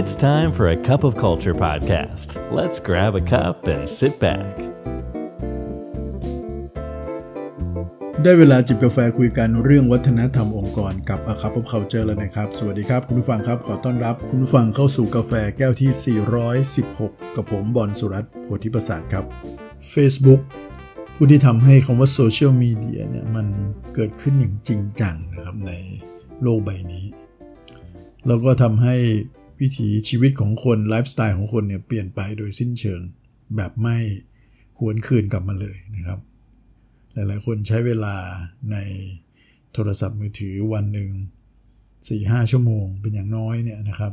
[0.00, 2.28] It's time for a cup of culture podcast.
[2.58, 4.52] Let's grab a cup and sit back.
[8.22, 16.18] ได้เวลาจิบกาแฟคุยกันเรื่องวัฒนธรรมองค์กรกับ A Cup of Culture แล้วนะครับ สวัสดีครับ คุณผู้ฟังครับ ขอต้อนรับคุณผู้ฟังเข้าสู่กาแฟแก้วที่
[16.78, 19.24] 416 กับผมบอลสุรัตน์โพธิประสาทครับ
[19.92, 20.40] Facebook
[21.16, 23.46] ผู้ที่ทำให้คำว่าโซเชียลมีเดียเนี่ยมัน
[23.94, 25.72] เกิดขึ้นอย่างจริงจังนะครับใน
[26.42, 27.04] โลกใบนี้
[28.26, 28.96] แล้วก็ทำให้
[29.60, 33.00] วิถีชีวิตของคนไลฟ์สไตล์ของคนเนี่ยเปลี่ยนไปโดยสิ้นเชิง
[33.56, 33.96] แบบไม่
[34.78, 36.20] หวนคืนกลับมาเลยนะครับ
[37.12, 38.16] หลายๆ คนใช้เวลา
[38.72, 38.76] ใน
[39.72, 41.10] โทรศัพท์มือถือวันหนึ่ง
[41.80, 44.12] 4-5 ชั่วโมงเป็นอย่างน้อยเนี่ยนะครับ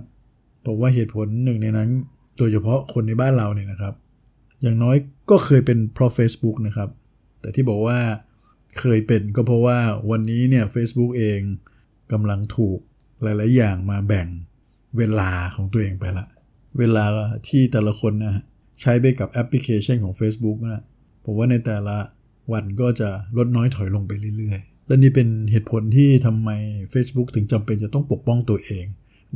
[0.66, 1.90] ผมว่าเหตุผลหนึ่งในนั้น
[2.38, 3.94] โดยเฉพาะคนในบ้านเราเนี่ยนะครับ
[4.62, 4.96] อย่างน้อย
[5.30, 6.90] ก็เคยเป็นเพราะ Facebook นะครับ
[7.42, 8.00] แต่ที่บอกว่า
[8.80, 9.78] เคยเป็นก็เพราะว่า
[10.12, 11.40] วันนี้เนี่ย Facebook เอง
[12.12, 12.80] กำลังถูก
[13.24, 14.28] หลาย ๆ อย่างมาแบ่ง
[14.98, 16.28] เวลาของตัวเองไปละ
[16.80, 17.06] เวลา
[17.48, 18.36] ที่แต่ละคนนะ
[18.82, 20.84] ใช้ไปกับแอปพลิเคชันของ Facebook นะ
[21.26, 21.98] ผมว่าในแต่ละ
[22.52, 26.50] วันก็จะลดน้อยถอยลงไปเรื่อยๆ และนี่เป็นเหตุผลที่ทำไม
[26.94, 28.86] Facebook ถึงจำเป็นจะต้องปกป้องตัวเอง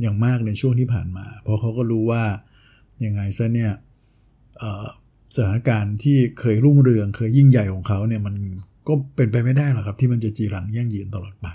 [0.00, 2.22] อย่างมากในช่วงที่ผ่านมา เพราะเขาก็รู้ว่า
[3.04, 3.72] ยังไงซะเนี่ย
[5.34, 8.34] สถานการณ์ที่เคยรุ่งเรืองเคยยิ่งใหญ่ของเขาเนี่ยมัน
[8.88, 11.48] ก็เป็นไปไม่ได้หรอกครับที่มันจะจีรังยั่งยืนตลอดไป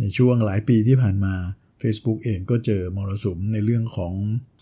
[0.00, 1.34] ในช่วงหลายปีที่ผ่านมา
[1.82, 4.12] Facebook เองก็เจอมรสุมในเรื่องของ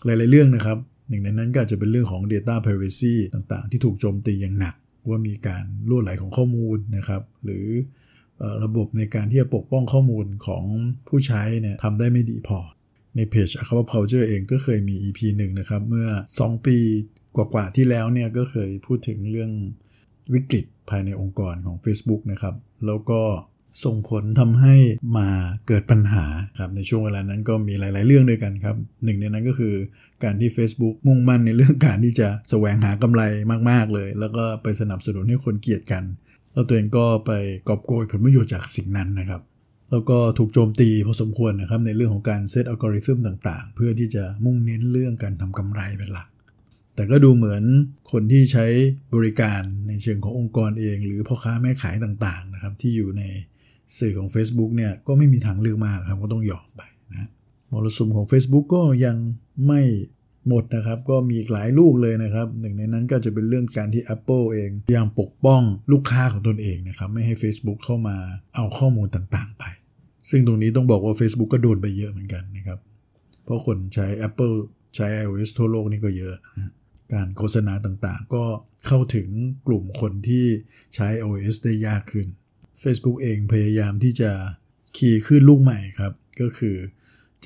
[0.05, 0.77] หลาย ๆ เรื่องนะครับ
[1.09, 4.75] หนึ่งในนั้นก็อาจจะเป็นเรื่องของ Data Privacy ต่างๆ ที่ถูกโจมตีอย่างหนัก
[5.07, 7.65] ว่ามีการล่วไหลของข้อมูลนะครับ หรือ
[8.63, 10.63] ระบบในการที่จะปกป้องข้อมูลของ
[11.07, 12.59] ผู้ใช้เนี่ยทำได้ไม่ดีพอ
[13.15, 16.07] ในเพจ a c a p a Culture เองก็เคยมี EP หนึ่งนะครับ เมื่อ
[16.39, 16.77] 2 ปี
[17.35, 19.51] กว่าๆที่แล้วเนี่ยก็เคยพูดถึงเรื่อง
[20.33, 23.21] วิกฤตภายในองค์กรของ Facebook นะครับ แล้วก็
[23.83, 24.75] ส่งผลทำให้
[25.17, 25.27] มา
[25.67, 26.25] เกิดปัญหา
[26.59, 29.73] ครับในช่วงเวลานั้นก็มีหลาย ๆ เรื่องด้วยกันครับหนึ่งในนั้นก็คือ
[30.23, 33.21] การที่ Facebook มุ่งมั่นในเรื่องการที่จะแสวงหากำไร
[33.69, 36.03] มาก ๆ เลย แล้วก็ไปสนับสนุนให้คนเกลียดกัน
[36.53, 37.31] แล้วตัวเองก็ไป
[37.67, 39.41] กอบโกยผลประโยชน์จากสิ่งนั้นนะครับ
[39.91, 46.27] แล้วก็ถูกโจมตีพอสมควรนะครับในเรื่องของการเซตอัลกอริทึมต่าง ๆ เพื่อที่จะมุ่งเน้นเรื่องการทำกำไรเป็นหลัก
[46.95, 47.63] แต่ก็ดูเหมือน
[48.11, 48.65] คนที่ใช้
[49.15, 53.23] บริการในเชิงขององค์กรเอง หรือพ่อค้าแม่ขายต่าง ๆ นะครับ ที่อยู่ใน
[53.99, 56.81] สื่อของ Facebook เนี่ยก็ไม่มีทางเลือกมากครับก็ต้องยอมไป
[57.11, 57.29] นะ
[57.71, 59.17] มรสุมของ Facebook ก็ยัง
[59.67, 59.81] ไม่
[60.49, 68.17] หมดนะครับ ก็มีอีกหลายลูกเลยนะครับหนึ่งในนั้นก็จะเป็นเรื่องการที่ Apple เองพยายามปกป้องลูกค้าของตนเองนะครับ ไม่ให้ Facebook เข้ามา
[68.55, 69.63] เอาข้อมูลต่างๆ ไป
[70.29, 72.79] ซึ่งตรงนี้ต้องบอกว่า Facebook ก็โดนไปเยอะเหมือนกันนะครับ
[73.43, 74.55] เพราะคนใช้ Apple
[74.95, 76.71] ใช้ iOS ทั่วโลกนี่ก็เยอะนะ
[77.13, 78.43] การโฆษณาต่างๆ ก็
[78.87, 79.27] เข้าถึง
[79.67, 80.45] กลุ่มคนที่
[80.95, 82.27] ใช้ iOS ได้ยากขึ้น
[82.83, 84.31] Facebook เองพยายามที่จะ
[84.97, 86.75] ขี่คลื่นลูกใหม่ครับ ก็คือ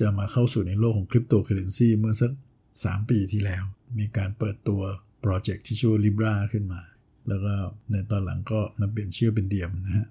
[0.00, 2.30] จะมาเข้าสู่ในโลกของคริปโตเคอเรนซีเมื่อสัก
[2.70, 3.62] 3 ปีที่แล้ว
[3.98, 4.80] มีการเปิดตัว
[5.20, 6.80] โปรเจกต์ที่ชื่อ Libra ขึ้นมา
[7.28, 7.54] แล้วก็
[7.90, 10.06] ในตอนหลังก็มาเปลี่ยนชื่อเป็น Diem นะฮะ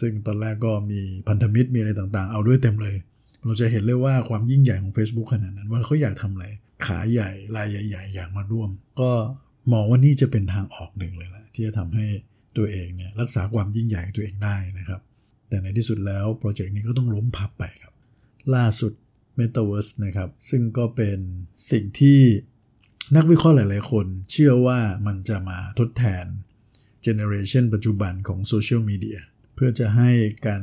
[0.00, 2.96] ซึ่งตอนแรกก็มีพันธมิตรมีอะไรต่างๆ เอาด้วยเต็มเลย
[3.44, 6.46] เราจะเห็นเลยว่าความยิ่งใหญ่ของ Facebook ขนาดนั้น ว่าเขาอยากทำอะไร
[6.86, 9.10] ขาใหญ่รายใหญ่ ๆ อยากมาร่วม ก็
[9.72, 12.06] มองว่านี่จะเป็นทางออกหนึ่งเลยละที่จะทำให้
[12.56, 15.00] ตัวเองเนี่ยรักษาความยิ่งใหญ่ตัวเองได้นะครับ
[15.48, 17.94] แต่ในที่สุดแล้วโปรเจกต์นี้ก็ต้องล้มพับไปครับ
[18.54, 18.92] ล่าสุด
[19.38, 21.18] Metaverse นะครับ ซึ่งก็เป็น
[21.70, 22.20] สิ่งที่
[23.16, 26.24] นักวิเคราะห์หลาย ๆ คน เชื่อว่ามันจะมาทดแทน
[27.02, 29.18] เจเนอเรชันปัจจุบันของโซเชียลมีเดีย
[29.54, 30.10] เพื่อจะให้
[30.46, 30.62] การ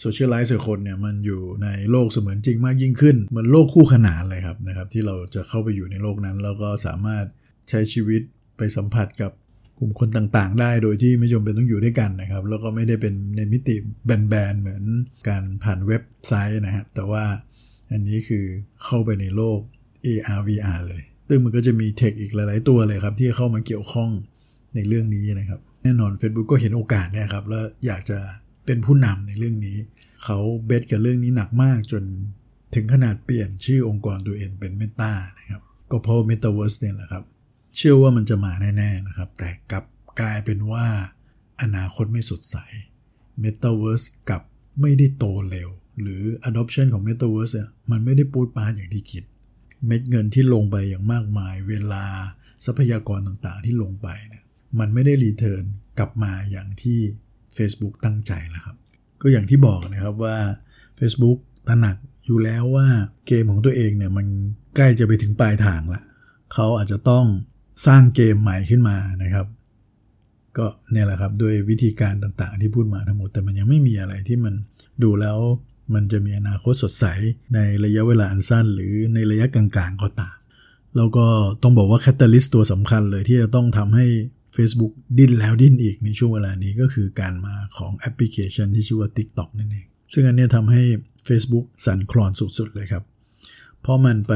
[0.00, 7.24] โซเชียลไลซ์คนเนี่ยมันอยู่ในโลกเสมือนจริงมากยิ่งขึ้น เหมือนโลกคู่ขนานเลยครับนะครับ ที่เราจะเข้าไปอยู่ในโลกนั้น แล้วก็สามารถ
[7.68, 8.22] ใช้ชีวิต
[8.56, 9.32] ไปสัมผัสกับ
[9.80, 14.84] กลุ่มคนต่างๆ ได้โดยที่ไม่จำเป็นต้องอยู่ด้วยกันนะครับ แล้วก็ไม่ได้เป็นในมิติแบนๆเหมือน
[15.28, 17.24] การผ่านเว็บไซต์นะครับแต่ว่า
[17.90, 18.44] อันนี้คือ
[18.84, 19.60] เข้าไปในโลก
[20.06, 24.10] AR VR เลย ซึ่งมันก็จะมีเทคอีกหลายๆตัวเลยครับ ที่เข้ามาเกี่ยวข้อง
[24.74, 28.18] ในเรื่องนี้นะครับ แน่นอน Facebook ก็เห็นโอกาสเนี่ยครับ แล้วอยากจะ
[28.66, 29.76] เป็นผู้นำในเรื่องนี้
[30.24, 32.04] เขาเบสกับเรื่องนี้หนักมากจน
[32.74, 37.24] ถึงขนาดเปลี่ยนชื่อองค์กรตัวเองเป็น Meta นะครับ ก็เพราะ Metaverse เนี่ยแหละครับ
[37.76, 39.84] เชื่อว่ามันจะมาแน่ๆนะครับ แต่กลับ
[40.20, 40.86] กลายเป็นว่า
[41.62, 42.56] อนาคตไม่สดใส
[43.42, 44.42] Metaverse กับ
[44.80, 45.68] ไม่ได้โตเร็ว
[46.00, 49.24] หรือ adoption ของ Metaverse เนี่ยมันไม่ได้ปูดปาดอย่างที่คิด
[49.86, 52.04] เม็ดเงินที่ลงไปอย่างมากมาย เวลา
[52.64, 54.44] ทรัพยากรต่างๆที่ลงไปเนี่ย
[54.78, 55.64] มันไม่ได้รีเทิร์น
[55.98, 56.98] กลับมาอย่างที่
[57.56, 58.76] Facebook ตั้งใจแล้วครับ
[59.22, 60.36] ก็อย่างที่บอกนะครับว่า
[60.98, 61.38] Facebook
[61.68, 61.96] ตระหนัก
[62.26, 62.86] อยู่แล้วว่า
[63.26, 64.26] เกมของตัวเองเนี่ยมัน
[64.76, 66.02] ใกล้จะไปถึงปลายทางละ
[66.52, 67.24] เขาอาจจะต้อง
[67.86, 69.46] สร้างเกมใหม่ขึ้นมานะครับ
[70.58, 74.54] ก็เนี่ยแหละครับด้วยวิธีการต่างๆ ที่พูดมาทั้งหมดแต่มันยังไม่มีอะไรที่มัน
[75.02, 75.38] ดูแล้ว
[75.94, 77.04] มันจะมีอนาคตสดใส
[77.54, 80.36] ในระยะเวลาอันสั้น หรือในระยะกลางๆก็ตาม
[80.96, 81.26] แล้วก็
[81.62, 84.06] ต้องบอกว่า catalyst ตัวสำคัญเลยที่จะต้องทำให้
[84.56, 90.82] Facebook ดิ้นแล้วดิ้นอีกในช่วงเวลานี้ก็คือการมาของแอปพลิเคชันที่ชื่อว่า TikTok นั่นเอง ซึ่งอันนี้ทำให้
[91.28, 93.04] Facebook สั่นคลอนสุดๆเลยครับ
[93.80, 94.34] เพราะมันไป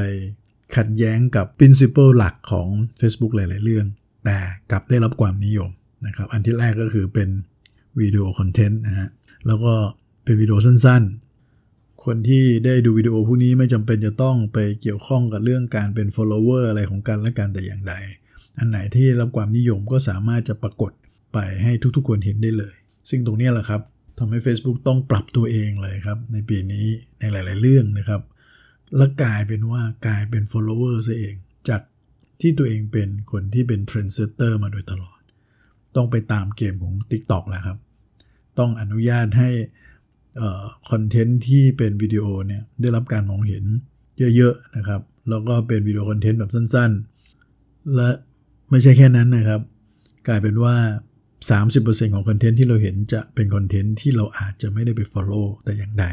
[0.76, 2.68] ขัดแย้งกับ principle หลักของ
[3.00, 3.86] Facebook หลาย ๆ เรื่อง
[4.24, 4.38] แต่
[4.70, 5.70] กลับได้รับความนิยม
[6.06, 7.28] นะครับ อันที่แรกก็คือเป็น
[8.00, 9.08] วิดีโอคอนเทนต์นะฮะ
[9.46, 9.74] แล้วก็
[10.24, 11.02] เป็นวิดีโอสั้น
[11.52, 17.94] ๆ คนที่ได้ดูวิดีโอพวกนี้ไม่จำเป็นจะต้องไปเกี่ยวข้องกับเรื่องการเป็น follower อะไรของกันและกันแต่อย่างใด
[18.58, 20.92] อันไหนที่รับความนิยมก็สามารถจะปรากฏ
[21.32, 22.74] ไปให้ทุก ๆ คนเห็นได้เลย
[23.10, 23.80] ซึ่งตรงนี้แหละครับ
[24.18, 26.86] ทำให้ Facebook ต้องปรับตัวเองเลยครับ ในปีนี้
[27.18, 28.20] ในหลาย ๆ เรื่องนะครับ
[28.96, 31.36] และกลายเป็นว่ากลายเป็น follower ซะเอง
[31.68, 31.82] จาก
[32.40, 35.20] ที่ตัวเองเป็นคนที่เป็น trendsetter มาโดยตลอด
[35.96, 37.78] ต้องไปตามเกมของ TikTok แล้วครับ
[38.58, 39.50] ต้องอนุญาตให้
[40.90, 43.64] คอนเทนต์ที่เป็นวิดีโอเนี่ยได้รับการมองเห็น
[44.36, 48.08] เยอะๆนะครับ แล้วก็เป็นวิดีโอคอนเทนต์แบบสั้นๆ และ
[48.70, 49.60] ไม่ใช่แค่นั้นนะครับ
[50.28, 50.74] กลายเป็นว่า
[51.48, 56.04] 30%ของคอนเทนต์ที่เราเห็นจะเป็นคอนเทนต์ที่เราอาจจะไม่ได้ไป follow แต่อย่างใด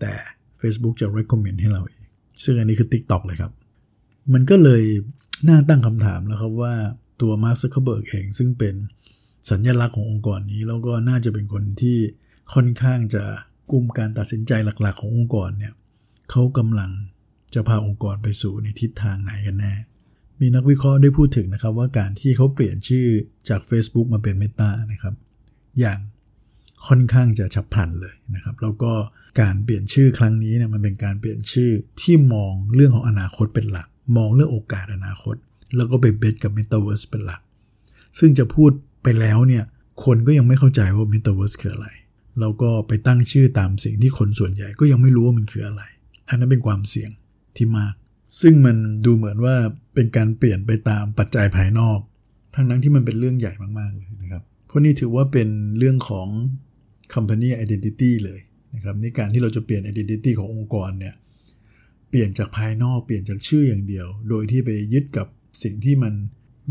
[0.00, 0.12] แต่
[0.60, 1.99] Facebook จะ recommend ให้เราเอง
[2.44, 3.52] ซึ่งอันนี้คือ TikTok เลยครับ
[4.32, 4.82] มันก็เลย
[5.48, 6.74] น่าตั้งคำถามแล้วครับว่า
[7.20, 8.74] ตัว Mark Zuckerberg เองซึ่งเป็น
[9.50, 11.98] สัญญลักษณ์ขององค์กรนี้ แล้วก็น่าจะเป็นคนที่
[12.54, 13.22] ค่อนข้างจะ
[13.70, 14.52] กลุ่มการตัดสินใจ
[14.82, 15.72] หลักๆ ขององค์กรเนี่ย
[16.30, 16.90] เขากำลัง
[17.54, 19.74] จะพาองค์กรไปสู่ในทิศทางไหนกันแน่
[20.40, 23.06] มีนักวิเคราะห์ได้พูดถึงนะครับว่าการที่เขาเปลี่ยนชื่อ
[23.48, 25.14] จาก Facebook มาเป็น Meta นะครับ
[25.80, 25.98] อย่าง
[26.86, 28.92] ค่อนข้างจะฉับพลันเลยนะครับ แล้วก็
[29.40, 35.36] การเปลี่ยนชื่อครั้งนี้เนี่ยมันเป็นการเปลี่ยนชื่อที่มองเรื่องของอนาคตเป็นหลัก มองเรื่องโอกาสอนาคต
[35.76, 37.40] แล้วก็ไปเบสกับ Metaverse เป็นหลัก
[38.18, 38.70] ซึ่งจะพูด
[39.02, 39.64] ไปแล้วเนี่ย
[40.04, 41.88] คนก็ยังไม่เข้าใจว่า Metaverse คืออะไร
[42.40, 45.82] แล้วก็ไปตั้งชื่อตามสิ่งที่คนส่วนใหญ่ก็ยังไม่รู้ว่ามันคืออะไร
[46.28, 47.10] อันนั้นเป็นความเสี่ยง
[47.56, 47.94] ที่มาก
[48.40, 49.54] ซึ่งมันดูเหมือนว่า
[49.94, 51.98] เป็นการเปลี่ยนไปตามปัจจัยภายนอก
[52.54, 55.48] ทั้งนั้นที่มันเป็นเรื่องใหญ่มากๆเลยนะครับเพราะนี่ถือว่าเป็น
[55.78, 56.28] เรื่องของ
[57.14, 58.40] company identity เลย
[58.74, 61.14] นะครับในการที่เราจะเปลี่ยน identity ขององค์กรเนี่ย
[62.08, 65.26] เปลี่ยนจากภายนอกเปลี่ยนจากชื่ออย่างเดียว โดยที่ไปยึดกับ
[65.62, 66.14] สิ่งที่มัน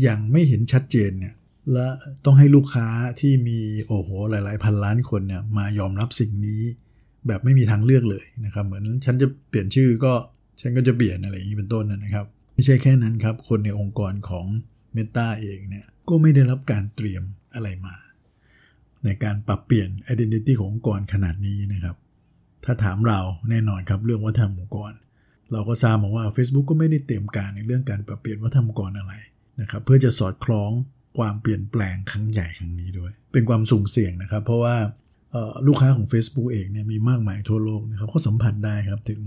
[0.06, 1.34] ยังไม่เห็นชัดเจนเนี่ย
[1.72, 1.86] และ
[2.24, 2.86] ต้องให้ลูกค้า
[3.20, 6.62] ที่มีโอ้โหหลาย ๆ พันล้านคนเนี่ยมายอมรับสิ่งนี้
[7.26, 10.12] แบบไม่มีทางเลือกเลยนะครับ เหมือนฉันจะเปลี่ยนชื่อก็
[10.60, 14.46] ฉันก็จะเปลี่ยนอะไรอย่างนี้เป็นต้นนะครับ ไม่ใช่แค่นั้นครับ คนในองค์กรของ
[14.96, 17.22] Meta เองเนี่ยก็ไม่ได้รับการเตรียม
[17.54, 17.94] อะไรมา
[19.04, 21.96] ในการปรับเปลี่ยน identity ขององค์กรขนาดนี้นะครับ
[22.64, 23.20] ถ้าถามเรา
[23.50, 24.92] แน่นอนครับเรื่องวัฒนธรรมองค์กร
[25.52, 29.14] เราก็ทราบมาว่า Facebook ก็ไม่ได้เตรียมการในเรื่องการปรับเปลี่ยนวัฒนธรรมองค์กรอะไร
[29.60, 30.70] นะครับเพื่อจะสอดคล้อง
[31.18, 34.76] ความเปลี่ยนแปลงครั้งใหญ่ครั้งนี้ด้วย เป็นความสุ่มเสี่ยงนะครับ เพราะว่า
[35.66, 39.20] ลูกค้าของ Facebook เองเนี่ยมีมากมายทั่วโลกนะครับเขาสัมผัสได้ครับถึง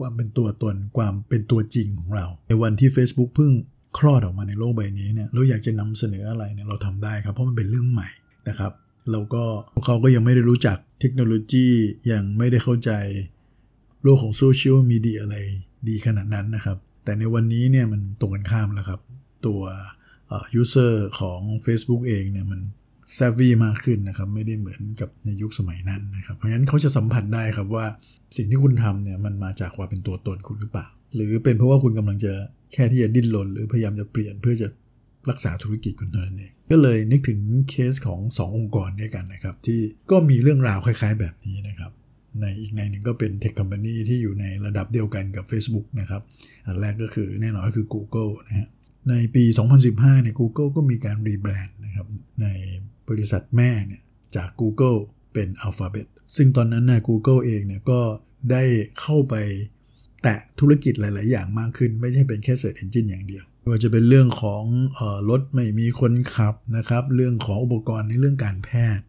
[0.00, 3.52] ความเป็นตัวตนความเป็นตัวจริงของเรา ในวันที่ Facebook เพิ่ง
[3.98, 8.08] คลอดออกมาในโลกใบนี้เนี่ยเราอยากจะนำเสนออะไรเนี่ยเราทำได้ครับเพราะมันเป็นเรื่องใหม่
[8.48, 8.72] นะครับ
[9.12, 9.42] แล้วก็
[9.84, 11.68] เขาก็ยังไม่ได้รู้จักเทคโนโลยี
[12.12, 12.90] ยังไม่ได้เข้าใจ
[14.02, 15.36] โลกของโซเชียลมีเดียอะไร
[15.88, 19.00] ดีขนาดนั้นนะครับ แต่ในวันนี้เนี่ยมันตรงกันข้ามแล้วครับ
[19.46, 19.60] ตัว
[20.54, 22.60] user ของ Facebook เองเนี่ยมัน
[23.14, 27.86] savvy มากขึ้นนะครับไม่ได้เหมือนกับในยุคสมัยนั้นนะครับเพราะฉะนั้นเขาจะสัมผัสได้ครับว่า
[28.36, 32.32] สิ่งที่คุณทำเนี่ยมันมาจากความเป็นตัวตนคุณหรือเปล่า หรือเป็นเพราะว่าคุณกำลังจะ
[32.72, 34.68] แค่ที่จะดิ้นรนหรือพยายามจะเปลี่ยนเพื่อจะ
[35.30, 37.40] รักษาธุรกิจคุณเท่านั้นเองก็เลยนึกถึง
[37.70, 39.80] เคสของ 2 องค์กรด้วยกันนะครับ ที่
[40.10, 41.92] ก็มีเรื่องราวคล้ายๆ แบบนี้นะครับ
[42.40, 46.22] ในอีกในหนึ่งก็เป็นเทคคอมพานีที่อยู่ในระดับเดียวกันกับ Facebook นะครับ
[46.66, 48.68] อันแรกก็คือแน่นอนก็คือ Google นะฮะ
[49.10, 49.44] ในปี
[49.84, 52.06] 2015เนี่ย Google ก็มีการรีแบรนด์นะครับ
[52.42, 52.46] ใน
[53.08, 54.02] บริษัทแม่เนี่ย
[54.36, 54.98] จาก Google
[55.32, 56.06] เป็น Alphabet
[56.36, 58.00] ซึ่งตอนนั้นนะ Google เองเนี่ยก็
[58.50, 58.62] ได้
[59.00, 59.34] เข้าไป
[60.22, 64.64] แตะธุรกิจหลาย ๆ อย่างมากขึ้น ไม่ใช่เป็นแค่ Search Engine อย่างเดียว ว่าจะเป็นเรื่องของ
[64.98, 69.06] ออรถไม่มีคนขับนะครับ เรื่องของอุปกรณ์ในเรื่องการแพทย์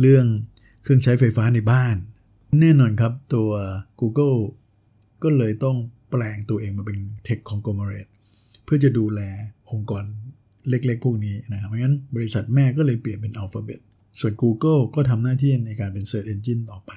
[0.00, 0.26] เรื่อง
[0.82, 1.96] เครื่องใช้ไฟฟ้าในบ้าน
[2.60, 3.50] แน่นอนครับตัว
[4.00, 4.38] Google
[5.22, 5.76] ก็เลยต้อง
[6.10, 8.10] แปลงตัวเองมาเป็น Tech Conglomerate
[8.64, 9.20] เพื่อจะดูแล
[9.70, 10.04] องค์กร
[10.68, 13.80] เล็กๆ พวกนี้นะครับเพราะงั้นบริษัทแม่ก็เลยเปลี่ยนเป็น Alphabet
[14.20, 16.92] ส่วน Google ก็ทำหน้าที่ในการเป็น Search Engine ต่อไป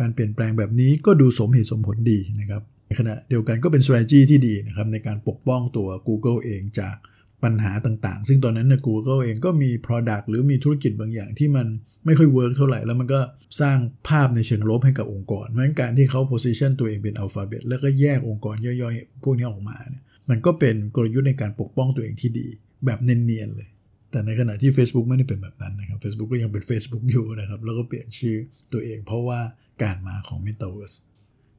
[0.00, 6.96] การเปลี่ยนแปลงแบบนี้ก็ดูสมเหตุสมผลดีนะครับ ในขณะเดียวกันก็เป็น strategy ที่ดีนะครับในการปกป้องตัว Google เองจาก
[7.44, 11.66] ปัญหาต่างๆ ซึ่งตอนนั้นเนี่ย Google เองก็มี Product หรือมีธุรกิจบางอย่างที่มัน
[12.04, 13.20] ไม่ค่อย work เท่าไหร่ แล้วมันก็
[13.60, 13.78] สร้าง
[14.08, 22.46] ภาพในเชิงลบให้กับองค์กร เพราะงั้นการที่เขา position ตัวเองเป็น Alphabet แล้วก็แยกองค์กรย่อยๆ พวกนี้ออกมาเนี่ยมันก็เป็นกลยุทธ์ในการปกป้องตัวเองที่ดี
[22.86, 23.68] แบบเนียนๆเลย
[24.10, 28.36] แต่ในขณะที่ Facebook ไม่ได้เป็นแบบนั้นนะครับ Facebook ก็ยังเป็น Facebook อยู่นะครับแล้วก็เปลี่ยนชื่อ
[28.72, 29.40] ตัวเอง เพราะว่า
[29.82, 30.96] การมาของ Metaverse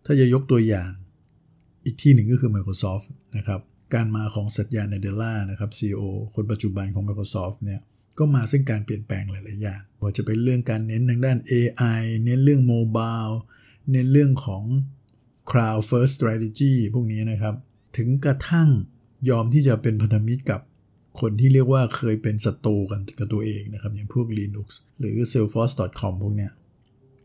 [0.05, 0.91] ถ้าจะยกตัวอย่าง
[1.85, 3.05] อีกที่หนึ่งก็คือ Microsoft
[3.37, 3.61] นะครับ
[3.93, 6.01] การมาของสัตยาเนเดล่านะครับ CEO
[6.35, 7.81] คนปัจจุบันของ Microsoft เนี่ย
[8.19, 13.23] ก็มาซึ่งการเปลี่ยนแปลงหลาย ๆ อย่างว่าจะเป็นเรื่องการเน้นทางด้าน AI เน้นเรื่องโมบาย
[13.91, 14.63] เน้นเรื่องของ
[15.49, 17.55] Cloud First Strategy พวกนี้นะครับ
[17.97, 18.69] ถึงกระทั่ง
[19.29, 20.61] ยอมที่จะเป็นพันธมิตรกับ
[21.21, 24.67] คนที่เรียกว่าเคยเป็นศัตรูกันกับตัวเองนะครับ อย่างพวก Linux
[24.99, 26.51] หรือ Salesforce.com พวกเนี้ย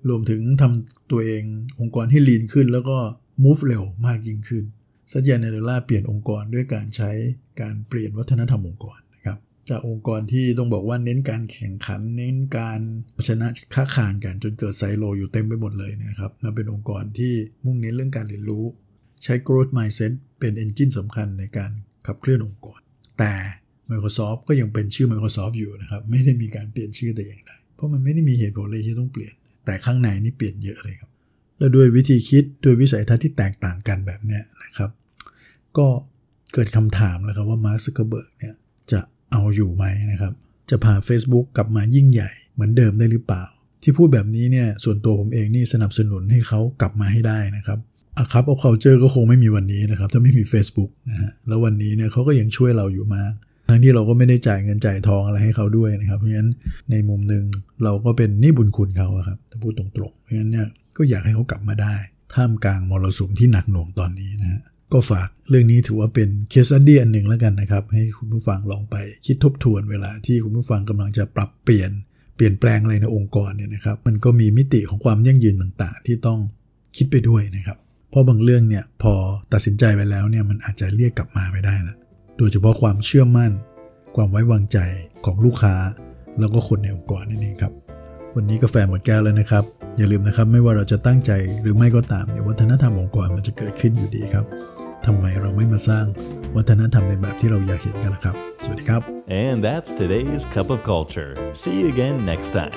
[0.08, 1.42] รวมถึงทำตัวเอง
[1.80, 2.99] องค์กรให้ลีนขึ้นแล้วก็
[3.42, 4.64] move เร็วมากยิ่งขึ้น
[5.12, 7.10] สัญญาเนเดล่าเปลี่ยนองค์กรด้วยการใช้
[7.60, 9.38] การเปลี่ยนวัฒนธรรมองค์กรนะครับ
[9.70, 12.80] จากองค์กรที่ต้องบอกว่าเน้นการแข่งขัน เน้นการ
[13.28, 18.64] ชนะคะคานกันจนเกิดไซโลอยู่เต็มไปหมดเลยนะครับมาเป็นองค์กรที่มุ่งเน้นเรื่องการเรียนรู้
[19.22, 21.70] ใช้ growth mindset เป็น engine สำคัญในการ
[22.06, 22.80] ขับเคลื่อนองค์กร
[23.18, 23.32] แต่
[23.90, 29.34] Microsoft ก็ยังเป็นชื่อ Microsoft อยู่นะครับไม่ได้มีการเปลี่ยนชื่อแต่อย่างใดเพราะมันไม่ได้มีเหตุผลเลยที่ต้องเปลี่ยน
[29.66, 31.10] แต่ข้างในนี่เปลี่ยนเยอะเลยครับ
[31.64, 34.90] แล้วด้วยวิธีคิดด้วยวิสัยทัศน์ที่แตกต่างกันแบบเนี้ยนะครับ
[35.78, 35.87] ก็
[36.52, 38.54] เกิดคำถามแล้วครับว่ามาร์คซักเกอร์เบิร์กเนี่ย
[38.92, 39.00] จะ
[39.33, 40.33] เอาอยู่ไหมนะครับ
[40.71, 43.44] จะพา Facebook กลับมายิ่งใหญ่เหมือนเดิมได้หรือเปล่า
[43.83, 47.78] ที่พูดแบบนี้เนี่ยส่วนตัวผมเองนี่สนับสนุนให้เขากลับมาให้ได้นะครับ
[48.18, 53.33] อะครับเอาเคาเจอร์ก็คงไม่มีวันนี้นะครับ ถ้าไม่มี Facebook นะฮะแล้ววันนี้เนี่ยเขาก็ยังช่วยเราอยู่มาก
[53.68, 56.50] ทั้งที่เราก็ไม่ได้จ่ายเงินจ่ายทองอะไรให้เขาด้วยนะครับ เพราะฉะนั้น
[56.90, 57.44] ในมุมหนึ่ง
[57.85, 61.94] เราก็เป็นหนี้บุญคุณเขาครับถ้าพูดตรงๆเพราะฉะนั้นเนี่ย ก็อยากให้เขากลับมาได้
[62.34, 68.96] ท่ามกลางมรสุมที่หนักหน่วงตอนนี้นะฮะก็ฝากเรื่องนี้ถือว่าเป็นเคส s ั d ดี้อันหนึ่งแล้วกันนะครับ ให้คุณผู้ฟังลองไป
[69.26, 71.90] คิดทบทวนเวลาที่คุณผู้ฟังกำลังจะปรับเปลี่ยน
[72.36, 76.38] เปลี่ยนแปลงอะไรในองค์กรเนี่ยนะครับ มันก็มีมิติของความยั่งยืนต่างๆ ที่ต้อง
[76.96, 77.78] คิดไปด้วยนะครับ
[78.10, 79.14] เพราะบางเรื่องเนี่ยพอ
[79.52, 81.96] ตัดสินใจไปแล้วเนี่ยมันอาจจะเรียกกลับมาไม่ได้นะ
[82.38, 83.52] โดยเฉพาะความเชื่อมั่น
[84.16, 84.78] ความไว้วางใจ
[85.24, 85.74] ของลูกค้า
[86.40, 87.72] แล้วก็คนในองค์กรนั่นเองครับ
[88.36, 89.64] วันนี้กาแฟหมดแก้วแล้วนะครับ
[89.98, 91.30] อย่าลืมนะครับ ไม่ว่าเราจะตั้งใจ
[91.62, 94.44] หรือไม่ก็ตามเนี่ยวัฒนธรรมองค์กรมันจะเกิดขึ้นอยู่ดีครับ
[95.06, 96.04] ทำไมเราไม่มาสร้าง
[96.56, 99.00] วัฒนธรรมในแบบที่เราอยากเห็นกันล่ะครับ สวัสดีครับ
[99.44, 101.30] And that's today's Cup of Culture.
[101.60, 102.76] See you again next time.